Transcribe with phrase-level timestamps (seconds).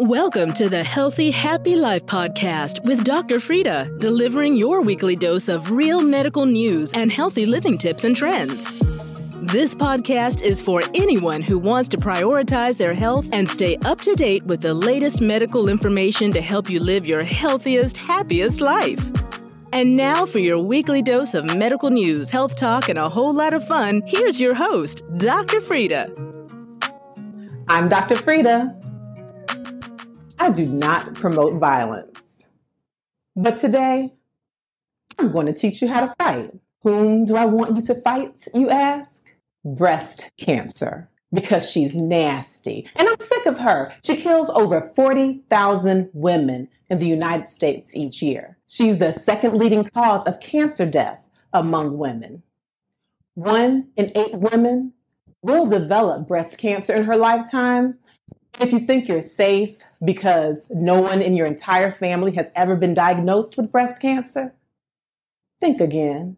[0.00, 3.40] Welcome to the Healthy Happy Life podcast with Dr.
[3.40, 8.78] Frida, delivering your weekly dose of real medical news and healthy living tips and trends.
[9.40, 14.14] This podcast is for anyone who wants to prioritize their health and stay up to
[14.14, 19.04] date with the latest medical information to help you live your healthiest, happiest life.
[19.72, 23.52] And now, for your weekly dose of medical news, health talk, and a whole lot
[23.52, 25.60] of fun, here's your host, Dr.
[25.60, 26.12] Frida.
[27.66, 28.14] I'm Dr.
[28.14, 28.76] Frida.
[30.38, 32.46] I do not promote violence.
[33.34, 34.12] But today,
[35.18, 36.52] I'm going to teach you how to fight.
[36.82, 39.26] Whom do I want you to fight, you ask?
[39.64, 41.08] Breast cancer.
[41.32, 42.88] Because she's nasty.
[42.96, 43.92] And I'm sick of her.
[44.04, 48.56] She kills over 40,000 women in the United States each year.
[48.66, 51.18] She's the second leading cause of cancer death
[51.52, 52.42] among women.
[53.34, 54.94] One in eight women
[55.42, 57.98] will develop breast cancer in her lifetime,
[58.60, 62.94] if you think you're safe because no one in your entire family has ever been
[62.94, 64.54] diagnosed with breast cancer,
[65.60, 66.36] think again.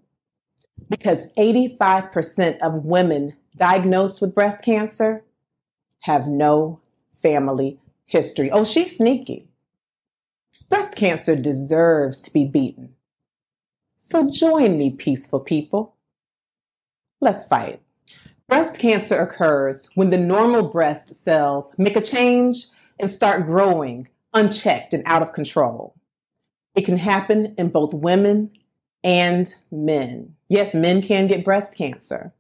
[0.89, 5.25] Because 85% of women diagnosed with breast cancer
[6.01, 6.81] have no
[7.23, 8.51] family history.
[8.51, 9.49] Oh, she's sneaky.
[10.69, 12.95] Breast cancer deserves to be beaten.
[13.99, 15.95] So join me, peaceful people.
[17.21, 17.81] Let's fight.
[18.51, 22.67] Breast cancer occurs when the normal breast cells make a change
[22.99, 25.95] and start growing unchecked and out of control.
[26.75, 28.51] It can happen in both women
[29.05, 30.35] and men.
[30.49, 32.33] Yes, men can get breast cancer.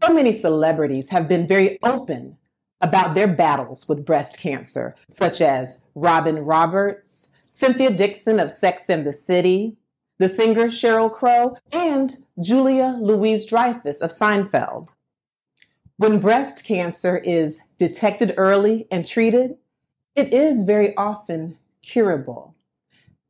[0.00, 2.36] So many celebrities have been very open
[2.80, 9.04] about their battles with breast cancer, such as Robin Roberts, Cynthia Nixon of Sex and
[9.04, 9.76] the City,
[10.18, 14.90] the singer Sheryl Crow, and Julia Louise Dreyfus of Seinfeld.
[15.96, 19.58] When breast cancer is detected early and treated,
[20.16, 22.56] it is very often curable.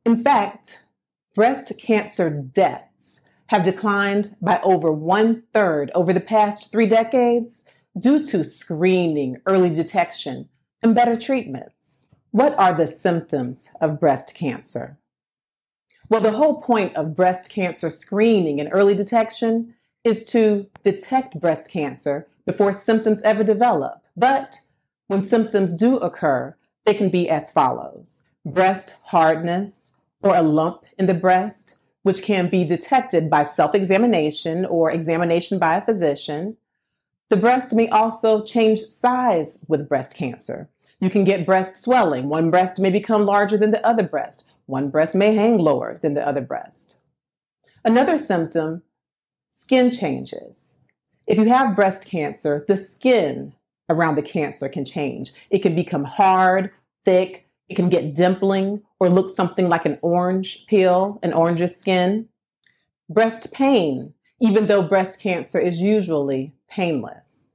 [0.03, 0.79] In fact,
[1.35, 7.67] breast cancer deaths have declined by over one third over the past three decades
[7.99, 10.49] due to screening, early detection,
[10.81, 12.09] and better treatments.
[12.31, 14.97] What are the symptoms of breast cancer?
[16.09, 21.69] Well, the whole point of breast cancer screening and early detection is to detect breast
[21.69, 24.01] cancer before symptoms ever develop.
[24.15, 24.57] But
[25.07, 31.07] when symptoms do occur, they can be as follows breast hardness or a lump in
[31.07, 36.57] the breast, which can be detected by self examination or examination by a physician.
[37.29, 40.69] The breast may also change size with breast cancer.
[40.99, 42.29] You can get breast swelling.
[42.29, 44.51] One breast may become larger than the other breast.
[44.67, 47.01] One breast may hang lower than the other breast.
[47.83, 48.83] Another symptom
[49.51, 50.74] skin changes.
[51.27, 53.53] If you have breast cancer, the skin
[53.89, 55.33] around the cancer can change.
[55.49, 56.71] It can become hard,
[57.03, 62.29] thick, it can get dimpling or look something like an orange peel, an orange's skin.
[63.09, 67.45] Breast pain, even though breast cancer is usually painless.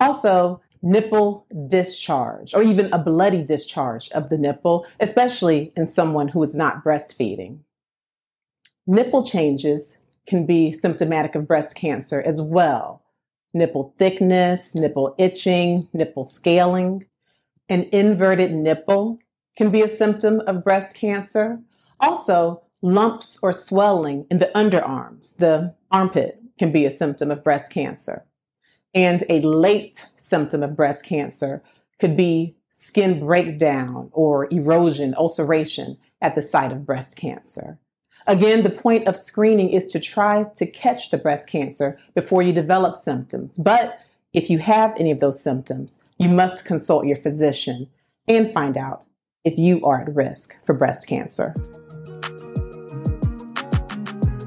[0.00, 6.42] Also, nipple discharge or even a bloody discharge of the nipple, especially in someone who
[6.42, 7.58] is not breastfeeding.
[8.86, 13.02] Nipple changes can be symptomatic of breast cancer as well.
[13.54, 17.06] Nipple thickness, nipple itching, nipple scaling.
[17.68, 19.18] An inverted nipple
[19.56, 21.60] can be a symptom of breast cancer.
[22.00, 27.70] Also, lumps or swelling in the underarms, the armpit, can be a symptom of breast
[27.70, 28.26] cancer.
[28.94, 31.62] And a late symptom of breast cancer
[31.98, 37.78] could be skin breakdown or erosion, ulceration at the site of breast cancer.
[38.28, 42.52] Again, the point of screening is to try to catch the breast cancer before you
[42.52, 43.56] develop symptoms.
[43.56, 44.00] But
[44.32, 47.88] if you have any of those symptoms, you must consult your physician
[48.26, 49.04] and find out
[49.44, 51.54] if you are at risk for breast cancer.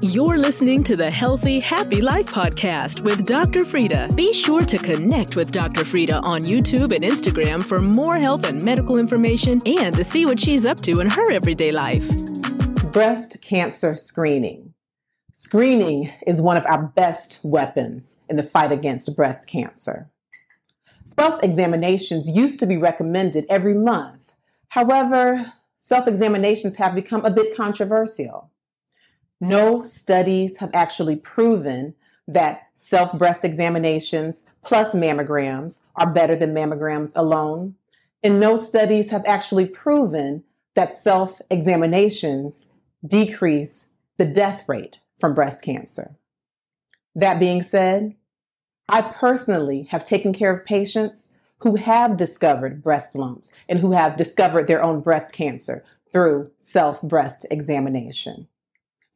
[0.02, 3.64] You're listening to the Healthy Happy Life podcast with Dr.
[3.64, 4.08] Frida.
[4.14, 5.84] Be sure to connect with Dr.
[5.86, 10.38] Frida on YouTube and Instagram for more health and medical information and to see what
[10.38, 12.29] she's up to in her everyday life
[12.92, 14.74] breast cancer screening.
[15.32, 20.10] Screening is one of our best weapons in the fight against breast cancer.
[21.06, 24.32] Self examinations used to be recommended every month.
[24.70, 28.50] However, self examinations have become a bit controversial.
[29.40, 31.94] No studies have actually proven
[32.26, 37.76] that self breast examinations plus mammograms are better than mammograms alone.
[38.22, 40.42] And no studies have actually proven
[40.74, 42.69] that self examinations
[43.06, 46.16] decrease the death rate from breast cancer.
[47.14, 48.14] That being said,
[48.88, 54.16] I personally have taken care of patients who have discovered breast lumps and who have
[54.16, 58.48] discovered their own breast cancer through self breast examination.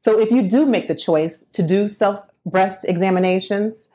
[0.01, 3.93] So if you do make the choice to do self breast examinations,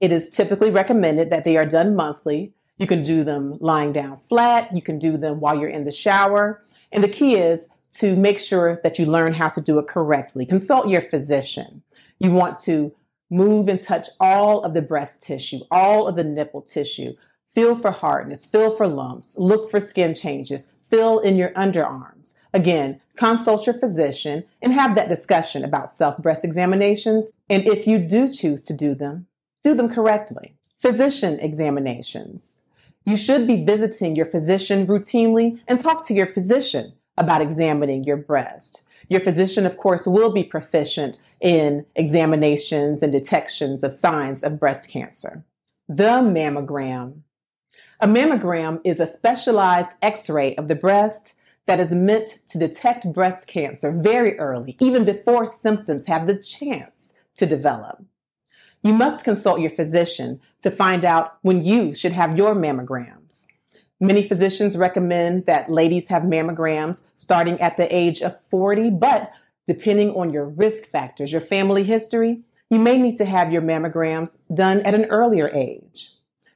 [0.00, 2.52] it is typically recommended that they are done monthly.
[2.78, 5.92] You can do them lying down flat, you can do them while you're in the
[5.92, 6.62] shower.
[6.92, 10.46] And the key is to make sure that you learn how to do it correctly.
[10.46, 11.82] Consult your physician.
[12.18, 12.94] You want to
[13.30, 17.14] move and touch all of the breast tissue, all of the nipple tissue.
[17.54, 22.36] Feel for hardness, feel for lumps, look for skin changes, feel in your underarms.
[22.52, 27.30] Again, consult your physician and have that discussion about self breast examinations.
[27.48, 29.26] And if you do choose to do them,
[29.64, 30.54] do them correctly.
[30.80, 32.66] Physician examinations.
[33.04, 38.16] You should be visiting your physician routinely and talk to your physician about examining your
[38.16, 38.88] breast.
[39.08, 44.88] Your physician, of course, will be proficient in examinations and detections of signs of breast
[44.88, 45.44] cancer.
[45.88, 47.20] The mammogram.
[48.00, 51.34] A mammogram is a specialized x ray of the breast
[51.66, 57.14] that is meant to detect breast cancer very early, even before symptoms have the chance
[57.36, 58.02] to develop.
[58.82, 63.45] You must consult your physician to find out when you should have your mammograms.
[64.00, 69.32] Many physicians recommend that ladies have mammograms starting at the age of 40, but
[69.66, 74.38] depending on your risk factors, your family history, you may need to have your mammograms
[74.54, 76.10] done at an earlier age.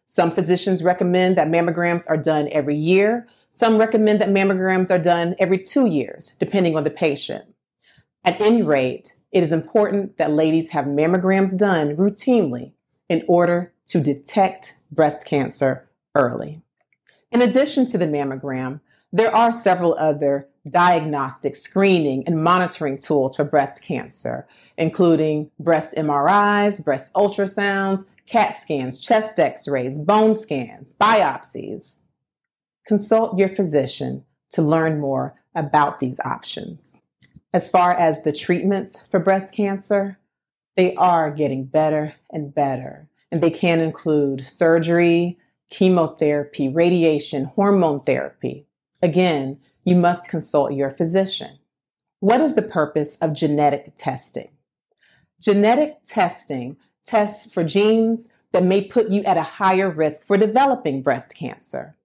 [0.06, 5.34] Some physicians recommend that mammograms are done every year, some recommend that mammograms are done
[5.38, 7.44] every two years, depending on the patient.
[8.24, 12.72] At any rate, it is important that ladies have mammograms done routinely
[13.08, 16.60] in order to detect breast cancer early.
[17.32, 18.80] In addition to the mammogram,
[19.12, 24.46] there are several other diagnostic screening and monitoring tools for breast cancer,
[24.76, 31.96] including breast MRIs, breast ultrasounds, CAT scans, chest x rays, bone scans, biopsies
[32.86, 37.02] consult your physician to learn more about these options.
[37.52, 40.18] As far as the treatments for breast cancer,
[40.76, 45.38] they are getting better and better, and they can include surgery,
[45.70, 48.66] chemotherapy, radiation, hormone therapy.
[49.02, 51.58] Again, you must consult your physician.
[52.18, 54.50] What is the purpose of genetic testing?
[55.40, 61.02] Genetic testing tests for genes that may put you at a higher risk for developing
[61.02, 61.96] breast cancer.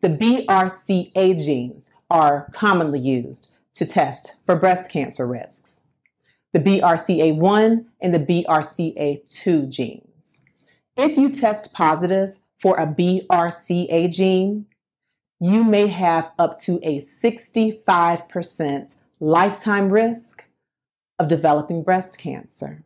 [0.00, 5.82] The BRCA genes are commonly used to test for breast cancer risks.
[6.52, 10.40] The BRCA1 and the BRCA2 genes.
[10.96, 14.66] If you test positive for a BRCA gene,
[15.40, 20.44] you may have up to a 65% lifetime risk
[21.18, 22.84] of developing breast cancer.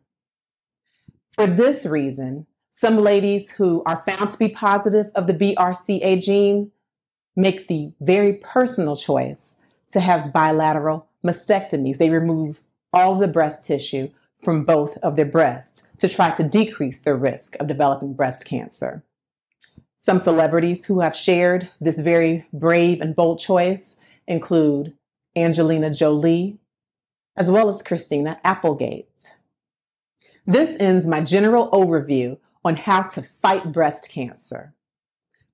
[1.33, 6.71] For this reason, some ladies who are found to be positive of the BRCA gene
[7.35, 11.99] make the very personal choice to have bilateral mastectomies.
[11.99, 14.09] They remove all the breast tissue
[14.43, 19.03] from both of their breasts to try to decrease their risk of developing breast cancer.
[20.07, 24.93] Some celebrities who have shared this very brave and bold choice include
[25.35, 26.59] Angelina Jolie,
[27.35, 29.33] as well as Christina Applegate.
[30.45, 34.73] This ends my general overview on how to fight breast cancer.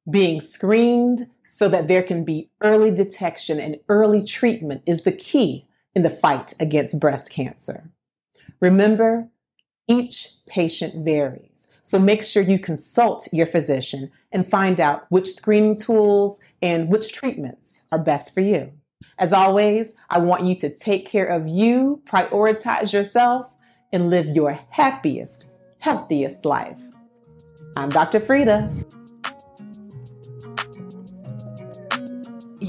[0.08, 5.66] Being screened so that there can be early detection and early treatment is the key
[5.96, 7.90] in the fight against breast cancer.
[8.60, 9.30] Remember,
[9.88, 11.53] each patient varies.
[11.84, 17.12] So make sure you consult your physician and find out which screening tools and which
[17.12, 18.72] treatments are best for you.
[19.20, 23.48] As always, I want you to take care of you, prioritize yourself,
[23.92, 26.80] and live your happiest, healthiest life.
[27.76, 28.22] I'm Dr.
[28.22, 28.72] Frida.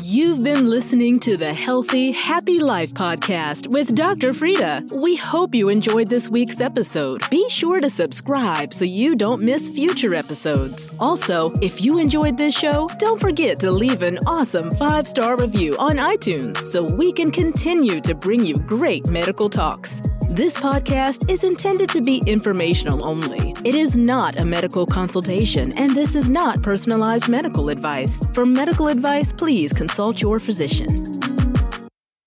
[0.06, 4.34] You've been listening to the Healthy, Happy Life podcast with Dr.
[4.34, 4.84] Frida.
[4.92, 7.23] We hope you enjoyed this week's episode.
[7.30, 10.94] Be sure to subscribe so you don't miss future episodes.
[11.00, 15.75] Also, if you enjoyed this show, don't forget to leave an awesome five star review
[15.78, 20.02] on iTunes so we can continue to bring you great medical talks.
[20.35, 23.55] This podcast is intended to be informational only.
[23.64, 28.21] It is not a medical consultation, and this is not personalized medical advice.
[28.35, 30.88] For medical advice, please consult your physician.